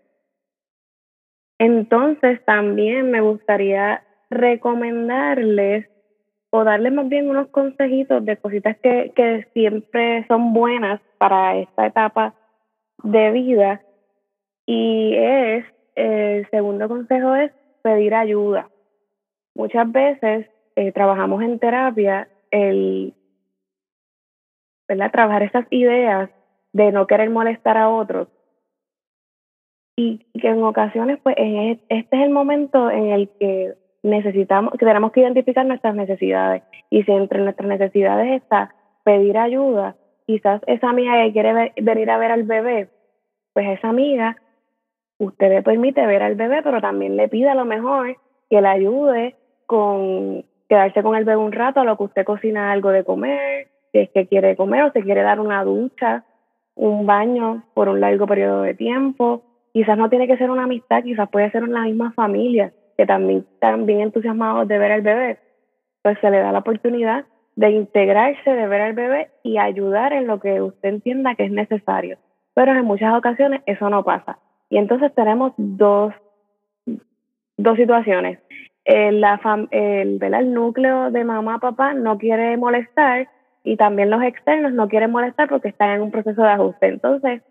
Entonces 1.58 2.44
también 2.46 3.12
me 3.12 3.22
gustaría 3.22 4.04
recomendarles 4.30 5.88
o 6.52 6.64
darles 6.64 6.94
más 6.94 7.08
bien 7.08 7.30
unos 7.30 7.48
consejitos 7.50 8.26
de 8.26 8.38
cositas 8.38 8.78
que, 8.78 9.12
que 9.16 9.48
siempre 9.54 10.26
son 10.28 10.54
buenas 10.54 11.00
para 11.18 11.58
esta 11.58 11.86
etapa 11.86 12.34
de 13.04 13.32
vida. 13.32 13.82
Y 14.66 15.16
es, 15.16 15.66
el 15.96 16.50
segundo 16.50 16.88
consejo 16.88 17.36
es 17.36 17.52
pedir 17.82 18.16
ayuda. 18.16 18.70
Muchas 19.56 19.92
veces 19.92 20.48
eh, 20.76 20.92
trabajamos 20.92 21.42
en 21.44 21.60
terapia 21.60 22.30
el 22.52 23.14
¿verdad? 24.88 25.12
trabajar 25.12 25.44
esas 25.44 25.66
ideas 25.70 26.30
de 26.74 26.92
no 26.92 27.06
querer 27.08 27.30
molestar 27.30 27.78
a 27.78 27.90
otros 27.90 28.28
y 29.96 30.20
que 30.40 30.48
en 30.48 30.64
ocasiones 30.64 31.20
pues 31.22 31.36
este 31.38 32.16
es 32.16 32.24
el 32.24 32.30
momento 32.30 32.90
en 32.90 33.08
el 33.08 33.30
que 33.38 33.76
necesitamos, 34.04 34.74
que 34.74 34.86
tenemos 34.86 35.12
que 35.12 35.22
identificar 35.22 35.66
nuestras 35.66 35.96
necesidades. 35.96 36.64
Y 36.90 37.04
si 37.04 37.12
entre 37.12 37.42
nuestras 37.42 37.68
necesidades 37.68 38.42
está 38.42 38.74
pedir 39.04 39.38
ayuda, 39.38 39.96
quizás 40.26 40.62
esa 40.68 40.90
amiga 40.90 41.24
que 41.24 41.34
quiere 41.34 41.74
venir 41.82 42.10
a 42.10 42.18
ver 42.18 42.32
al 42.32 42.44
bebé, 42.44 42.90
pues 43.54 43.68
esa 43.78 43.90
amiga, 43.90 44.38
usted 45.18 45.50
le 45.50 45.64
permite 45.64 46.06
ver 46.06 46.24
al 46.24 46.36
bebé, 46.36 46.62
pero 46.64 46.82
también 46.82 47.18
le 47.18 47.28
pide 47.28 47.50
a 47.50 47.56
lo 47.56 47.66
mejor 47.66 48.18
que 48.50 48.62
le 48.62 48.68
ayude 48.68 49.36
con 49.66 50.46
quedarse 50.68 51.02
con 51.04 51.16
el 51.16 51.26
bebé 51.26 51.38
un 51.38 51.52
rato 51.52 51.80
a 51.80 51.84
lo 51.84 51.98
que 51.98 52.04
usted 52.04 52.26
cocina 52.26 52.72
algo 52.72 52.90
de 52.90 53.04
comer, 53.04 53.68
si 53.92 54.00
es 54.00 54.10
que 54.12 54.28
quiere 54.28 54.56
comer 54.56 54.84
o 54.84 54.92
se 54.92 55.02
quiere 55.02 55.24
dar 55.24 55.40
una 55.40 55.64
ducha, 55.64 56.24
un 56.76 57.06
baño 57.06 57.64
por 57.74 57.90
un 57.90 58.00
largo 58.00 58.28
periodo 58.28 58.62
de 58.62 58.76
tiempo. 58.76 59.44
Quizás 59.74 59.98
no 59.98 60.10
tiene 60.10 60.28
que 60.28 60.38
ser 60.38 60.50
una 60.50 60.64
amistad, 60.64 61.04
quizás 61.04 61.30
puede 61.30 61.52
ser 61.52 61.64
una 61.64 61.84
misma 61.84 62.12
familia 62.12 62.72
que 63.00 63.06
también 63.06 63.46
están 63.54 63.86
bien 63.86 64.02
entusiasmados 64.02 64.68
de 64.68 64.78
ver 64.78 64.92
al 64.92 65.02
bebé, 65.02 65.40
pues 66.02 66.18
se 66.20 66.30
le 66.30 66.40
da 66.40 66.52
la 66.52 66.60
oportunidad 66.60 67.24
de 67.56 67.70
integrarse, 67.70 68.50
de 68.50 68.68
ver 68.68 68.82
al 68.82 68.92
bebé 68.92 69.30
y 69.42 69.58
ayudar 69.58 70.12
en 70.12 70.28
lo 70.28 70.42
que 70.42 70.62
usted 70.62 70.90
entienda 70.90 71.36
que 71.36 71.46
es 71.46 71.52
necesario. 71.52 72.18
Pero 72.54 72.74
en 72.74 72.84
muchas 72.84 73.18
ocasiones 73.18 73.62
eso 73.68 73.90
no 73.90 74.04
pasa. 74.04 74.38
Y 74.70 74.80
entonces 74.80 75.16
tenemos 75.16 75.54
dos, 75.56 76.14
dos 77.56 77.78
situaciones. 77.78 78.40
El, 78.84 79.22
la 79.22 79.40
el, 79.72 80.22
el 80.22 80.54
núcleo 80.54 81.10
de 81.10 81.24
mamá, 81.24 81.60
papá 81.60 81.94
no 81.94 82.18
quiere 82.18 82.58
molestar 82.58 83.30
y 83.64 83.78
también 83.78 84.10
los 84.10 84.24
externos 84.24 84.74
no 84.74 84.90
quieren 84.90 85.12
molestar 85.12 85.48
porque 85.48 85.70
están 85.70 85.92
en 85.92 86.02
un 86.02 86.12
proceso 86.12 86.42
de 86.42 86.50
ajuste. 86.50 86.88
Entonces, 86.88 87.44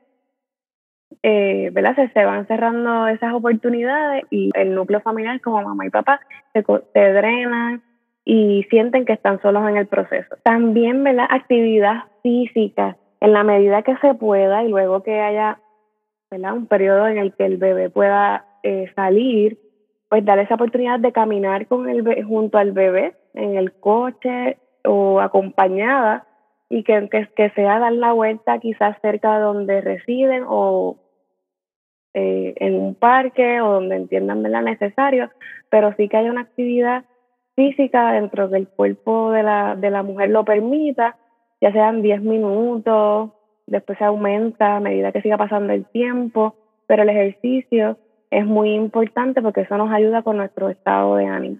eh, 1.22 1.70
¿verdad? 1.72 1.96
Se, 2.12 2.24
van 2.24 2.46
cerrando 2.46 3.06
esas 3.08 3.32
oportunidades 3.32 4.24
y 4.30 4.50
el 4.54 4.74
núcleo 4.74 5.00
familiar 5.00 5.40
como 5.40 5.62
mamá 5.62 5.86
y 5.86 5.90
papá 5.90 6.20
se, 6.52 6.62
se 6.62 7.12
drenan 7.12 7.82
y 8.24 8.64
sienten 8.70 9.04
que 9.04 9.14
están 9.14 9.40
solos 9.40 9.68
en 9.68 9.76
el 9.76 9.86
proceso. 9.86 10.36
También, 10.42 11.02
¿verdad? 11.02 11.26
Actividad 11.30 12.04
física 12.22 12.96
en 13.20 13.32
la 13.32 13.42
medida 13.42 13.82
que 13.82 13.96
se 13.96 14.14
pueda 14.14 14.62
y 14.64 14.68
luego 14.68 15.02
que 15.02 15.20
haya, 15.20 15.58
¿verdad? 16.30 16.52
Un 16.52 16.66
periodo 16.66 17.08
en 17.08 17.18
el 17.18 17.32
que 17.34 17.46
el 17.46 17.56
bebé 17.56 17.90
pueda 17.90 18.44
eh, 18.62 18.92
salir, 18.94 19.58
pues 20.08 20.24
dar 20.24 20.38
esa 20.38 20.54
oportunidad 20.54 21.00
de 21.00 21.12
caminar 21.12 21.66
con 21.66 21.88
el 21.88 22.24
junto 22.24 22.58
al 22.58 22.72
bebé 22.72 23.14
en 23.34 23.56
el 23.56 23.72
coche 23.72 24.58
o 24.84 25.20
acompañada 25.20 26.26
y 26.68 26.84
que, 26.84 27.08
que, 27.08 27.28
que, 27.34 27.50
sea 27.50 27.78
dar 27.78 27.92
la 27.92 28.12
vuelta 28.12 28.58
quizás 28.58 28.96
cerca 29.00 29.38
de 29.38 29.44
donde 29.44 29.80
residen 29.80 30.44
o 30.46 30.96
eh, 32.14 32.54
en 32.56 32.74
un 32.74 32.94
parque 32.94 33.60
o 33.60 33.72
donde 33.74 33.96
entiendan 33.96 34.42
la 34.42 34.62
necesario, 34.62 35.30
pero 35.70 35.94
sí 35.96 36.08
que 36.08 36.16
haya 36.16 36.30
una 36.30 36.42
actividad 36.42 37.04
física 37.54 38.12
dentro 38.12 38.48
del 38.48 38.68
cuerpo 38.68 39.30
de 39.32 39.42
la, 39.42 39.76
de 39.76 39.90
la 39.90 40.02
mujer 40.02 40.30
lo 40.30 40.44
permita, 40.44 41.16
ya 41.60 41.72
sean 41.72 42.02
10 42.02 42.22
minutos, 42.22 43.30
después 43.66 43.98
se 43.98 44.04
aumenta 44.04 44.76
a 44.76 44.80
medida 44.80 45.12
que 45.12 45.22
siga 45.22 45.36
pasando 45.36 45.72
el 45.72 45.84
tiempo, 45.86 46.54
pero 46.86 47.02
el 47.02 47.08
ejercicio 47.10 47.98
es 48.30 48.46
muy 48.46 48.74
importante 48.74 49.42
porque 49.42 49.62
eso 49.62 49.76
nos 49.76 49.90
ayuda 49.90 50.22
con 50.22 50.36
nuestro 50.36 50.68
estado 50.68 51.16
de 51.16 51.26
ánimo. 51.26 51.58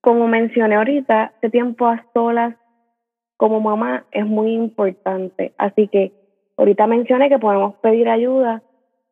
Como 0.00 0.28
mencioné 0.28 0.76
ahorita, 0.76 1.32
este 1.34 1.50
tiempo 1.50 1.86
a 1.86 2.04
solas 2.14 2.54
como 3.36 3.60
mamá 3.60 4.04
es 4.12 4.26
muy 4.26 4.52
importante, 4.52 5.52
así 5.56 5.88
que 5.88 6.12
ahorita 6.56 6.86
mencioné 6.86 7.28
que 7.28 7.38
podemos 7.38 7.76
pedir 7.76 8.08
ayuda 8.08 8.62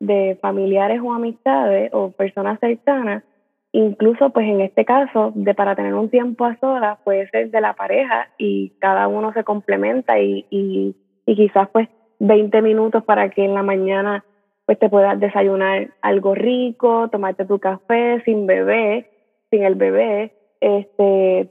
de 0.00 0.38
familiares 0.40 1.00
o 1.02 1.12
amistades 1.12 1.90
o 1.92 2.10
personas 2.10 2.60
cercanas, 2.60 3.24
incluso 3.72 4.30
pues 4.30 4.46
en 4.46 4.60
este 4.60 4.84
caso 4.84 5.32
de 5.34 5.54
para 5.54 5.74
tener 5.76 5.94
un 5.94 6.08
tiempo 6.08 6.44
a 6.44 6.56
solas 6.58 6.98
puede 7.04 7.28
ser 7.30 7.50
de 7.50 7.60
la 7.60 7.74
pareja 7.74 8.28
y 8.38 8.70
cada 8.78 9.08
uno 9.08 9.32
se 9.32 9.44
complementa 9.44 10.18
y, 10.18 10.46
y, 10.50 10.96
y 11.26 11.36
quizás 11.36 11.68
pues 11.70 11.88
20 12.20 12.62
minutos 12.62 13.04
para 13.04 13.30
que 13.30 13.44
en 13.44 13.54
la 13.54 13.62
mañana 13.62 14.24
pues 14.66 14.78
te 14.78 14.88
puedas 14.88 15.18
desayunar 15.18 15.88
algo 16.02 16.34
rico, 16.34 17.08
tomarte 17.08 17.46
tu 17.46 17.58
café 17.58 18.22
sin 18.24 18.46
bebé, 18.46 19.10
sin 19.50 19.64
el 19.64 19.76
bebé, 19.76 20.34
este 20.60 21.48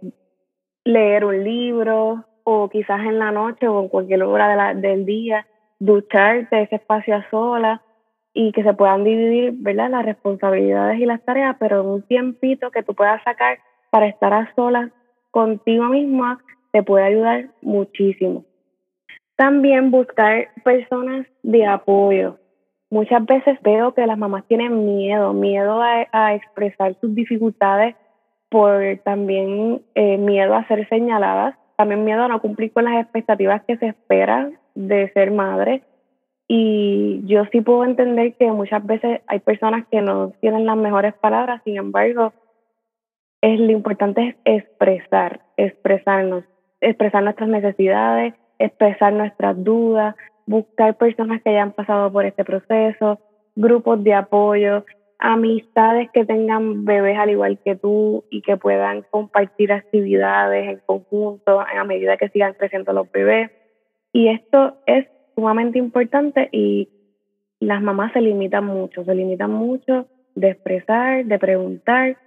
leer 0.83 1.25
un 1.25 1.43
libro 1.43 2.25
o 2.43 2.69
quizás 2.69 3.01
en 3.01 3.19
la 3.19 3.31
noche 3.31 3.67
o 3.67 3.81
en 3.81 3.89
cualquier 3.89 4.23
hora 4.23 4.47
de 4.49 4.55
la, 4.55 4.73
del 4.73 5.05
día 5.05 5.45
ducharte 5.79 6.61
ese 6.61 6.75
espacio 6.75 7.15
a 7.15 7.29
solas 7.29 7.81
y 8.39 8.51
que 8.51 8.61
se 8.61 8.75
puedan 8.75 9.03
dividir, 9.03 9.53
¿verdad? 9.55 9.89
Las 9.89 10.05
responsabilidades 10.05 10.99
y 10.99 11.07
las 11.07 11.25
tareas, 11.25 11.55
pero 11.59 11.81
en 11.81 11.87
un 11.87 12.01
tiempito 12.03 12.69
que 12.69 12.83
tú 12.83 12.93
puedas 12.93 13.19
sacar 13.23 13.57
para 13.89 14.05
estar 14.05 14.31
a 14.31 14.53
solas 14.53 14.91
contigo 15.31 15.85
misma 15.85 16.37
te 16.71 16.83
puede 16.83 17.05
ayudar 17.05 17.47
muchísimo. 17.63 18.45
También 19.37 19.89
buscar 19.89 20.49
personas 20.63 21.25
de 21.41 21.65
apoyo. 21.65 22.37
Muchas 22.91 23.25
veces 23.25 23.57
veo 23.63 23.95
que 23.95 24.05
las 24.05 24.19
mamás 24.19 24.45
tienen 24.45 24.85
miedo, 24.85 25.33
miedo 25.33 25.81
a, 25.81 26.35
expresar 26.35 26.95
sus 27.01 27.15
dificultades 27.15 27.95
por 28.49 28.99
también 29.03 29.81
eh, 29.95 30.17
miedo 30.19 30.53
a 30.53 30.67
ser 30.67 30.87
señaladas, 30.89 31.55
también 31.75 32.05
miedo 32.05 32.21
a 32.21 32.27
no 32.27 32.39
cumplir 32.39 32.71
con 32.71 32.85
las 32.85 33.01
expectativas 33.01 33.63
que 33.63 33.77
se 33.77 33.87
esperan 33.87 34.59
de 34.75 35.11
ser 35.13 35.31
madre 35.31 35.81
y 36.47 37.21
yo 37.25 37.43
sí 37.51 37.61
puedo 37.61 37.83
entender 37.83 38.35
que 38.35 38.51
muchas 38.51 38.85
veces 38.85 39.21
hay 39.27 39.39
personas 39.39 39.85
que 39.91 40.01
no 40.01 40.31
tienen 40.39 40.65
las 40.65 40.77
mejores 40.77 41.13
palabras, 41.15 41.61
sin 41.65 41.77
embargo, 41.77 42.33
es 43.41 43.59
lo 43.59 43.71
importante 43.71 44.37
es 44.45 44.63
expresar, 44.63 45.41
expresarnos, 45.57 46.45
expresar 46.79 47.23
nuestras 47.23 47.49
necesidades, 47.49 48.33
expresar 48.59 49.13
nuestras 49.13 49.61
dudas, 49.61 50.15
buscar 50.45 50.95
personas 50.97 51.41
que 51.43 51.49
hayan 51.49 51.73
pasado 51.73 52.11
por 52.11 52.25
este 52.25 52.45
proceso, 52.45 53.19
grupos 53.55 54.01
de 54.03 54.13
apoyo, 54.13 54.85
amistades 55.19 56.09
que 56.13 56.25
tengan 56.25 56.85
bebés 56.85 57.17
al 57.17 57.31
igual 57.31 57.59
que 57.63 57.75
tú 57.75 58.23
y 58.29 58.41
que 58.41 58.55
puedan 58.55 59.01
compartir 59.09 59.73
actividades 59.73 60.69
en 60.69 60.81
conjunto 60.85 61.59
a 61.59 61.83
medida 61.83 62.17
que 62.17 62.29
sigan 62.29 62.53
creciendo 62.53 62.93
los 62.93 63.11
bebés. 63.11 63.51
Y 64.13 64.29
esto 64.29 64.77
es 64.85 65.07
sumamente 65.37 65.77
importante 65.77 66.49
y 66.51 66.89
las 67.59 67.79
mamás 67.79 68.11
se 68.11 68.21
limitan 68.21 68.65
mucho, 68.65 69.03
se 69.03 69.13
limitan 69.13 69.51
mucho 69.51 70.07
de 70.33 70.49
expresar, 70.49 71.25
de 71.25 71.37
preguntar 71.37 72.17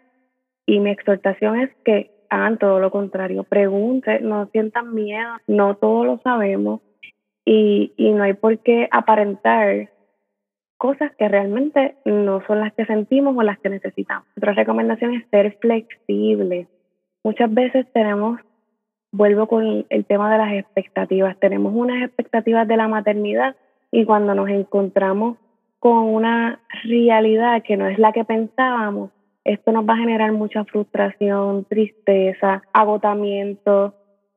y 0.64 0.78
mi 0.78 0.90
exhortación 0.90 1.60
es 1.60 1.70
que 1.84 2.12
hagan 2.28 2.56
todo 2.58 2.78
lo 2.78 2.92
contrario, 2.92 3.42
pregunten, 3.42 4.28
no 4.28 4.46
sientan 4.52 4.94
miedo, 4.94 5.28
no 5.48 5.74
todo 5.74 6.04
lo 6.04 6.18
sabemos 6.22 6.82
y, 7.44 7.92
y 7.96 8.12
no 8.12 8.22
hay 8.22 8.34
por 8.34 8.56
qué 8.60 8.88
aparentar 8.92 9.90
cosas 10.78 11.10
que 11.18 11.26
realmente 11.26 11.96
no 12.04 12.46
son 12.46 12.60
las 12.60 12.72
que 12.74 12.86
sentimos 12.86 13.36
o 13.36 13.42
las 13.42 13.58
que 13.58 13.70
necesitamos. 13.70 14.28
Otra 14.36 14.52
recomendación 14.52 15.14
es 15.14 15.26
ser 15.30 15.58
flexible. 15.60 16.68
Muchas 17.24 17.52
veces 17.52 17.86
tenemos, 17.92 18.40
vuelvo 19.12 19.46
con 19.46 19.86
el 19.88 20.04
tema 20.04 20.30
de 20.30 20.38
las 20.38 20.52
expectativas, 20.52 21.38
tenemos 21.38 21.72
unas 21.74 22.02
expectativas 22.02 22.66
de 22.68 22.76
la 22.76 22.88
maternidad 22.88 23.56
y 23.90 24.04
cuando 24.04 24.34
nos 24.34 24.48
encontramos 24.48 25.36
con 25.78 26.14
una 26.14 26.60
realidad 26.84 27.62
que 27.62 27.76
no 27.76 27.86
es 27.86 27.98
la 27.98 28.12
que 28.12 28.24
pensábamos, 28.24 29.10
esto 29.44 29.72
nos 29.72 29.88
va 29.88 29.94
a 29.94 29.98
generar 29.98 30.32
mucha 30.32 30.64
frustración, 30.64 31.64
tristeza, 31.64 32.62
agotamiento 32.72 33.94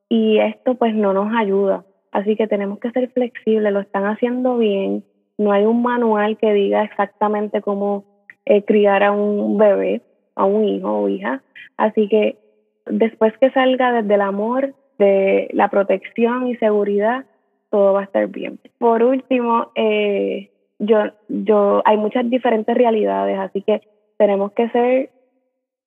y 0.08 0.38
esto 0.38 0.74
pues 0.74 0.94
no 0.94 1.12
nos 1.12 1.34
ayuda. 1.36 1.84
Así 2.10 2.36
que 2.36 2.46
tenemos 2.46 2.78
que 2.78 2.90
ser 2.92 3.10
flexibles, 3.10 3.72
lo 3.72 3.80
están 3.80 4.06
haciendo 4.06 4.56
bien, 4.56 5.04
no 5.36 5.52
hay 5.52 5.64
un 5.64 5.82
manual 5.82 6.38
que 6.38 6.52
diga 6.52 6.82
exactamente 6.84 7.60
cómo 7.60 8.04
eh, 8.46 8.64
criar 8.64 9.02
a 9.02 9.12
un 9.12 9.58
bebé, 9.58 10.00
a 10.34 10.44
un 10.44 10.64
hijo 10.64 10.90
o 10.90 11.08
hija. 11.08 11.42
Así 11.76 12.08
que 12.08 12.38
después 12.86 13.32
que 13.38 13.50
salga 13.50 13.92
desde 13.92 14.14
el 14.14 14.20
amor, 14.20 14.74
de 14.98 15.48
la 15.52 15.68
protección 15.68 16.46
y 16.46 16.56
seguridad, 16.56 17.24
todo 17.70 17.92
va 17.92 18.00
a 18.00 18.04
estar 18.04 18.28
bien. 18.28 18.60
Por 18.78 19.02
último, 19.02 19.72
eh, 19.74 20.50
yo, 20.78 20.98
yo, 21.28 21.82
hay 21.84 21.96
muchas 21.96 22.28
diferentes 22.30 22.76
realidades, 22.76 23.38
así 23.38 23.62
que 23.62 23.80
tenemos 24.16 24.52
que 24.52 24.68
ser 24.70 25.10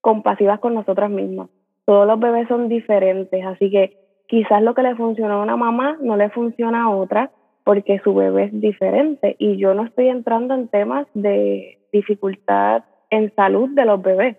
compasivas 0.02 0.60
con 0.60 0.74
nosotras 0.74 1.10
mismas. 1.10 1.50
Todos 1.86 2.06
los 2.06 2.20
bebés 2.20 2.48
son 2.50 2.68
diferentes, 2.68 3.46
así 3.46 3.70
que 3.70 3.98
quizás 4.28 4.62
lo 4.62 4.74
que 4.74 4.84
le 4.84 4.96
funciona 4.96 5.36
a 5.36 5.42
una 5.42 5.56
mamá 5.56 5.98
no 6.02 6.18
le 6.18 6.30
funciona 6.30 6.84
a 6.84 6.90
otra 6.90 7.32
porque 7.64 8.00
su 8.00 8.14
bebé 8.14 8.46
es 8.46 8.62
diferente 8.62 9.36
y 9.40 9.58
yo 9.58 9.74
no 9.74 9.84
estoy 9.84 10.10
entrando 10.10 10.54
en 10.54 10.68
temas 10.68 11.08
de 11.14 11.80
dificultad 11.92 12.84
en 13.10 13.34
salud 13.36 13.70
de 13.70 13.86
los 13.86 14.02
bebés. 14.02 14.38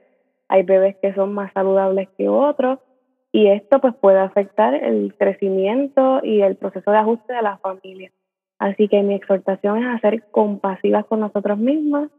Hay 0.49 0.63
bebés 0.63 0.97
que 1.01 1.15
son 1.15 1.35
más 1.35 1.53
saludables 1.53 2.09
que 2.17 2.29
otros 2.29 2.79
y 3.33 3.49
esto 3.49 3.81
pues 3.81 3.95
puede 3.95 4.19
afectar 4.19 4.75
el 4.75 5.15
crecimiento 5.17 6.21
y 6.25 6.41
el 6.43 6.57
proceso 6.57 6.91
de 6.91 6.99
ajuste 6.99 7.35
de 7.35 7.43
la 7.43 7.59
familia. 7.59 8.11
Así 8.59 8.89
que 8.89 9.03
mi 9.03 9.15
exhortación 9.15 9.79
es 9.79 9.95
a 9.95 10.01
ser 10.01 10.25
compasivas 10.31 11.07
con 11.07 11.21
nosotros 11.21 11.59
mismas, 11.59 12.11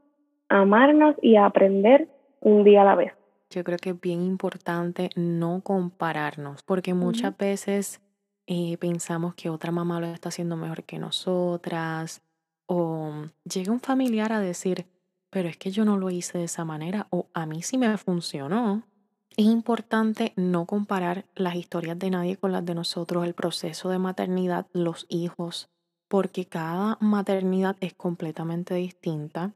amarnos 0.47 1.15
y 1.21 1.35
aprender 1.35 2.07
un 2.39 2.63
día 2.63 2.83
a 2.83 2.85
la 2.85 2.95
vez. 2.95 3.13
Yo 3.49 3.63
creo 3.63 3.77
que 3.77 3.89
es 3.89 3.99
bien 3.99 4.21
importante 4.21 5.09
no 5.15 5.61
compararnos, 5.61 6.61
porque 6.63 6.93
muchas 6.93 7.35
veces 7.35 7.99
eh, 8.45 8.77
pensamos 8.77 9.33
que 9.33 9.49
otra 9.49 9.71
mamá 9.71 9.99
lo 9.99 10.05
está 10.05 10.29
haciendo 10.29 10.55
mejor 10.55 10.83
que 10.83 10.99
nosotras, 10.99 12.21
o 12.67 13.25
llega 13.51 13.71
un 13.71 13.79
familiar 13.79 14.31
a 14.31 14.39
decir, 14.39 14.85
pero 15.29 15.47
es 15.49 15.57
que 15.57 15.71
yo 15.71 15.85
no 15.85 15.97
lo 15.97 16.09
hice 16.09 16.37
de 16.37 16.45
esa 16.45 16.65
manera, 16.65 17.07
o 17.09 17.27
a 17.33 17.45
mí 17.45 17.61
sí 17.61 17.77
me 17.77 17.97
funcionó. 17.97 18.83
Es 19.37 19.45
importante 19.45 20.33
no 20.35 20.65
comparar 20.65 21.25
las 21.35 21.55
historias 21.55 21.97
de 21.97 22.09
nadie 22.09 22.37
con 22.37 22.51
las 22.51 22.65
de 22.65 22.75
nosotros, 22.75 23.25
el 23.25 23.33
proceso 23.33 23.89
de 23.89 23.99
maternidad, 23.99 24.67
los 24.73 25.05
hijos, 25.07 25.69
porque 26.07 26.45
cada 26.45 26.97
maternidad 26.99 27.77
es 27.79 27.93
completamente 27.93 28.73
distinta. 28.75 29.53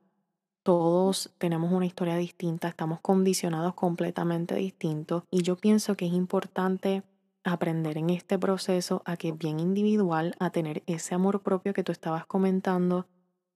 Todos 0.62 1.34
tenemos 1.39 1.74
una 1.74 1.86
historia 1.86 2.15
distinta, 2.15 2.70
estamos 2.70 3.01
condicionados 3.01 3.74
completamente 3.74 4.56
distintos 4.56 5.24
y 5.30 5.42
yo 5.42 5.58
pienso 5.58 5.98
que 5.98 6.06
es 6.06 6.13
importante 6.13 7.03
aprender 7.44 7.98
en 7.98 8.10
este 8.10 8.39
proceso 8.39 9.01
a 9.03 9.18
que 9.18 9.30
es 9.30 9.38
bien 9.38 9.60
individual, 9.60 10.36
a 10.39 10.51
tener 10.51 10.82
ese 10.86 11.15
amor 11.15 11.42
propio 11.42 11.74
que 11.74 11.84
tú 11.84 11.92
estabas 11.92 12.25
comentando, 12.25 13.08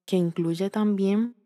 que 0.06 0.18
incluye 0.18 0.70
también 0.70 1.37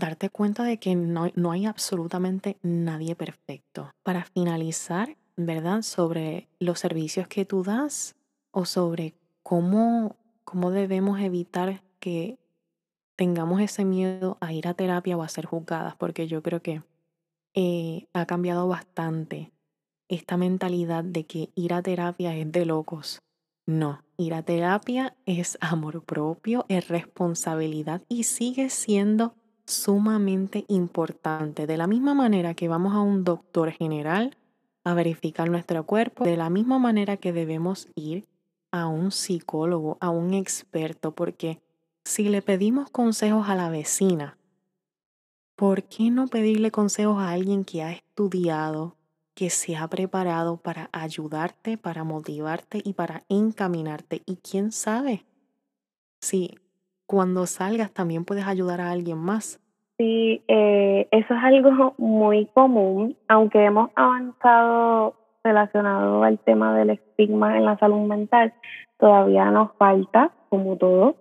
darte 0.00 0.30
cuenta 0.30 0.64
de 0.64 0.78
que 0.78 0.96
no, 0.96 1.30
no 1.36 1.52
hay 1.52 1.66
absolutamente 1.66 2.56
nadie 2.62 3.14
perfecto. 3.14 3.92
Para 4.02 4.24
finalizar, 4.24 5.16
¿verdad? 5.36 5.82
Sobre 5.82 6.48
los 6.58 6.80
servicios 6.80 7.28
que 7.28 7.44
tú 7.44 7.62
das 7.62 8.16
o 8.50 8.64
sobre 8.64 9.14
cómo, 9.44 10.16
cómo 10.44 10.72
debemos 10.72 11.20
evitar 11.20 11.82
que 12.00 12.38
tengamos 13.14 13.60
ese 13.60 13.84
miedo 13.84 14.38
a 14.40 14.52
ir 14.52 14.66
a 14.66 14.74
terapia 14.74 15.16
o 15.16 15.22
a 15.22 15.28
ser 15.28 15.46
juzgadas, 15.46 15.94
porque 15.96 16.26
yo 16.26 16.42
creo 16.42 16.62
que 16.62 16.82
eh, 17.54 18.08
ha 18.12 18.26
cambiado 18.26 18.66
bastante 18.66 19.52
esta 20.08 20.36
mentalidad 20.36 21.04
de 21.04 21.24
que 21.24 21.50
ir 21.54 21.74
a 21.74 21.82
terapia 21.82 22.34
es 22.34 22.50
de 22.50 22.64
locos. 22.64 23.20
No, 23.66 24.02
ir 24.16 24.34
a 24.34 24.42
terapia 24.42 25.14
es 25.26 25.58
amor 25.60 26.02
propio, 26.02 26.64
es 26.68 26.88
responsabilidad 26.88 28.02
y 28.08 28.24
sigue 28.24 28.70
siendo 28.70 29.34
sumamente 29.70 30.64
importante. 30.68 31.66
De 31.66 31.76
la 31.76 31.86
misma 31.86 32.14
manera 32.14 32.54
que 32.54 32.68
vamos 32.68 32.94
a 32.94 33.00
un 33.00 33.24
doctor 33.24 33.70
general 33.70 34.36
a 34.84 34.94
verificar 34.94 35.50
nuestro 35.50 35.84
cuerpo, 35.84 36.24
de 36.24 36.36
la 36.36 36.50
misma 36.50 36.78
manera 36.78 37.16
que 37.16 37.32
debemos 37.32 37.88
ir 37.94 38.26
a 38.70 38.86
un 38.86 39.10
psicólogo, 39.10 39.98
a 40.00 40.10
un 40.10 40.34
experto, 40.34 41.12
porque 41.12 41.60
si 42.04 42.28
le 42.28 42.42
pedimos 42.42 42.90
consejos 42.90 43.48
a 43.48 43.54
la 43.54 43.68
vecina, 43.68 44.38
¿por 45.56 45.84
qué 45.84 46.10
no 46.10 46.28
pedirle 46.28 46.70
consejos 46.70 47.18
a 47.18 47.30
alguien 47.30 47.64
que 47.64 47.82
ha 47.82 47.92
estudiado, 47.92 48.96
que 49.40 49.48
se 49.48 49.74
ha 49.74 49.88
preparado 49.88 50.58
para 50.58 50.90
ayudarte, 50.92 51.78
para 51.78 52.04
motivarte 52.04 52.82
y 52.84 52.92
para 52.92 53.24
encaminarte. 53.30 54.22
Y 54.26 54.36
quién 54.36 54.70
sabe 54.70 55.24
si 56.20 56.58
cuando 57.10 57.44
salgas 57.46 57.92
también 57.92 58.24
puedes 58.24 58.46
ayudar 58.46 58.80
a 58.80 58.92
alguien 58.92 59.18
más. 59.18 59.60
Sí, 59.98 60.44
eh, 60.46 61.08
eso 61.10 61.34
es 61.34 61.42
algo 61.42 61.92
muy 61.98 62.46
común, 62.54 63.16
aunque 63.26 63.64
hemos 63.64 63.90
avanzado 63.96 65.16
relacionado 65.42 66.22
al 66.22 66.38
tema 66.38 66.72
del 66.78 66.90
estigma 66.90 67.56
en 67.56 67.64
la 67.64 67.76
salud 67.78 68.06
mental, 68.06 68.54
todavía 68.96 69.50
nos 69.50 69.72
falta, 69.76 70.30
como 70.50 70.76
todo, 70.76 71.16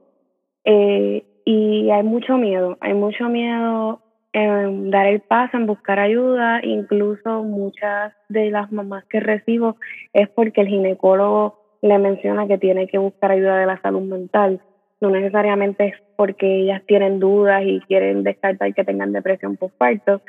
eh, 0.63 1.25
y 1.43 1.89
hay 1.89 2.03
mucho 2.03 2.37
miedo, 2.37 2.77
hay 2.81 2.93
mucho 2.93 3.27
miedo 3.27 3.99
en 4.31 4.91
dar 4.91 5.07
el 5.07 5.21
paso, 5.21 5.57
en 5.57 5.65
buscar 5.65 5.97
ayuda, 5.97 6.63
incluso 6.63 7.41
muchas 7.41 8.13
de 8.27 8.51
las 8.51 8.71
mamás 8.71 9.05
que 9.05 9.21
recibo 9.21 9.75
es 10.13 10.29
porque 10.29 10.61
el 10.61 10.67
ginecólogo 10.67 11.57
le 11.81 11.97
menciona 11.97 12.45
que 12.45 12.59
tiene 12.59 12.87
que 12.87 12.99
buscar 12.99 13.31
ayuda 13.31 13.57
de 13.57 13.65
la 13.65 13.81
salud 13.81 14.01
mental. 14.01 14.61
No 15.01 15.09
necesariamente 15.09 15.87
es 15.87 15.93
porque 16.15 16.61
ellas 16.61 16.83
tienen 16.85 17.19
dudas 17.19 17.63
y 17.65 17.79
quieren 17.81 18.23
descartar 18.23 18.73
que 18.73 18.83
tengan 18.83 19.13
depresión 19.13 19.55
postparto. 19.57 20.21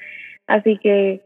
Así 0.46 0.78
que 0.78 1.22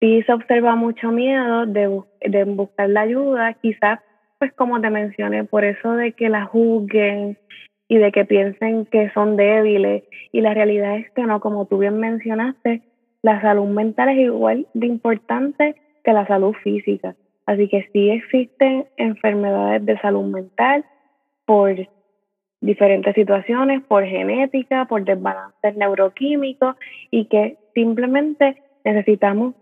sí 0.00 0.22
se 0.22 0.32
observa 0.32 0.74
mucho 0.74 1.12
miedo 1.12 1.66
de, 1.66 2.00
de 2.20 2.44
buscar 2.44 2.88
la 2.88 3.02
ayuda, 3.02 3.54
quizás 3.54 4.00
pues 4.38 4.52
como 4.54 4.80
te 4.80 4.90
mencioné, 4.90 5.44
por 5.44 5.64
eso 5.64 5.92
de 5.92 6.14
que 6.14 6.28
la 6.28 6.46
juzguen 6.46 7.38
y 7.86 7.98
de 7.98 8.10
que 8.10 8.24
piensen 8.24 8.86
que 8.86 9.10
son 9.10 9.36
débiles. 9.36 10.02
Y 10.32 10.40
la 10.40 10.52
realidad 10.52 10.96
es 10.96 11.08
que 11.12 11.22
no, 11.22 11.38
como 11.40 11.66
tú 11.66 11.78
bien 11.78 12.00
mencionaste, 12.00 12.82
la 13.22 13.40
salud 13.40 13.68
mental 13.68 14.08
es 14.08 14.18
igual 14.18 14.66
de 14.74 14.86
importante 14.88 15.76
que 16.02 16.12
la 16.12 16.26
salud 16.26 16.54
física. 16.64 17.14
Así 17.46 17.68
que 17.68 17.88
sí 17.92 18.10
existen 18.10 18.86
enfermedades 18.96 19.86
de 19.86 19.96
salud 20.00 20.24
mental 20.24 20.84
por 21.44 21.76
diferentes 22.62 23.14
situaciones, 23.14 23.82
por 23.82 24.04
genética, 24.04 24.86
por 24.86 25.04
desbalances 25.04 25.76
neuroquímicos 25.76 26.76
y 27.10 27.26
que 27.26 27.58
simplemente 27.74 28.62
necesitamos 28.84 29.54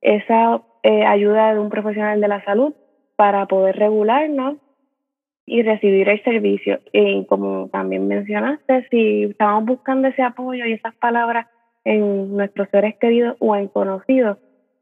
esa 0.00 0.62
eh, 0.82 1.04
ayuda 1.04 1.54
de 1.54 1.60
un 1.60 1.68
profesional 1.68 2.20
de 2.20 2.28
la 2.28 2.44
salud 2.44 2.74
para 3.14 3.46
poder 3.46 3.76
regularnos 3.76 4.56
y 5.44 5.62
recibir 5.62 6.08
el 6.08 6.22
servicio. 6.24 6.80
Y 6.92 7.24
como 7.26 7.68
también 7.68 8.08
mencionaste, 8.08 8.88
si 8.90 9.24
estamos 9.24 9.64
buscando 9.66 10.08
ese 10.08 10.22
apoyo 10.22 10.64
y 10.64 10.72
esas 10.72 10.94
palabras 10.96 11.46
en 11.84 12.36
nuestros 12.36 12.68
seres 12.70 12.96
queridos 12.96 13.36
o 13.38 13.54
en 13.54 13.68
conocidos, 13.68 14.38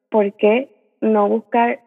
¿por 0.09 0.33
qué 0.35 0.69
no 1.01 1.29
buscar 1.29 1.81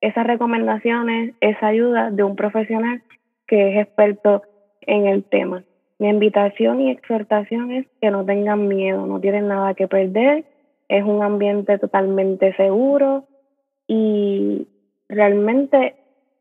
esas 0.00 0.26
recomendaciones, 0.26 1.34
esa 1.40 1.68
ayuda 1.68 2.10
de 2.10 2.22
un 2.22 2.34
profesional 2.34 3.02
que 3.46 3.72
es 3.72 3.86
experto 3.86 4.42
en 4.88 5.06
el 5.06 5.22
tema? 5.22 5.62
Mi 5.98 6.08
invitación 6.08 6.80
y 6.80 6.90
exhortación 6.90 7.72
es 7.72 7.86
que 8.00 8.10
no 8.10 8.24
tengan 8.24 8.68
miedo, 8.68 9.06
no 9.06 9.20
tienen 9.20 9.48
nada 9.48 9.74
que 9.74 9.88
perder, 9.88 10.44
es 10.88 11.04
un 11.04 11.22
ambiente 11.22 11.78
totalmente 11.78 12.54
seguro 12.56 13.24
y 13.86 14.66
realmente 15.08 15.96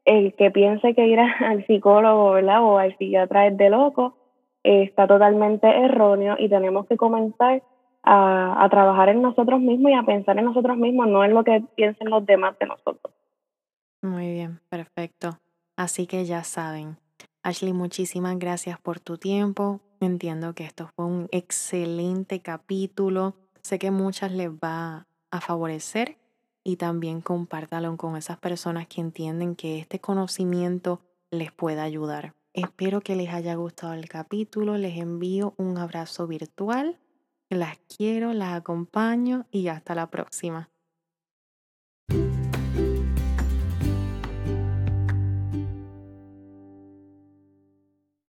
el 0.06 0.34
que 0.36 0.52
piense 0.52 0.94
que 0.94 1.08
ir 1.08 1.20
al 1.40 1.66
psicólogo 1.66 2.32
¿verdad? 2.32 2.64
o 2.64 2.78
al 2.78 2.98
psiquiatra 2.98 3.48
es 3.48 3.58
de 3.58 3.70
loco 3.70 4.18
está 4.64 5.08
totalmente 5.08 5.68
erróneo 5.68 6.36
y 6.38 6.50
tenemos 6.50 6.88
que 6.88 6.98
comenzar 6.98 7.64
a, 8.04 8.64
a, 8.64 8.70
trabajar 8.70 9.10
en 9.10 9.22
nosotros 9.22 9.60
mismos 9.62 9.92
y 9.92 9.96
a 9.96 10.04
pensar 10.04 10.38
en 10.38 10.46
nosotros 10.46 10.78
mismos, 10.78 11.08
no 11.08 11.24
en 11.24 11.34
lo 11.34 11.44
que 11.44 11.64
piensen 11.76 12.10
los 12.10 12.26
demás 12.26 12.58
de 12.60 12.68
nosotros. 12.68 13.14
Muy 14.02 14.32
bien, 14.32 14.60
perfecto. 14.70 15.40
Así 15.78 16.06
que 16.06 16.26
ya 16.26 16.44
saben. 16.44 16.98
Ashley, 17.48 17.72
muchísimas 17.72 18.38
gracias 18.38 18.78
por 18.78 19.00
tu 19.00 19.18
tiempo, 19.18 19.80
Entiendo 20.02 20.54
que 20.54 20.66
esto 20.66 20.90
fue 20.98 21.06
un 21.06 21.30
excelente 21.32 22.42
capítulo. 22.42 23.36
Sé 23.62 23.80
que 23.80 23.90
muchas 23.90 24.34
les 24.34 24.50
va 24.50 25.08
a 25.32 25.40
favorecer 25.40 26.18
y 26.62 26.76
también 26.76 27.22
compártalo 27.22 27.96
con 27.96 28.18
esas 28.18 28.38
personas 28.38 28.86
que 28.88 29.00
entienden 29.00 29.56
que 29.56 29.80
este 29.80 30.00
conocimiento 30.00 31.00
les 31.32 31.54
pueda 31.54 31.84
ayudar. 31.84 32.36
Espero 32.54 33.00
que 33.00 33.16
les 33.16 33.30
haya 33.30 33.56
gustado 33.56 33.94
el 33.94 34.10
capítulo. 34.10 34.78
Les 34.78 34.98
envío 34.98 35.54
un 35.56 35.78
abrazo 35.78 36.28
virtual. 36.28 37.00
Las 37.50 37.78
quiero, 37.98 38.34
las 38.34 38.56
acompaño 38.56 39.48
y 39.52 39.70
hasta 39.70 39.96
la 39.96 40.12
próxima. 40.12 40.70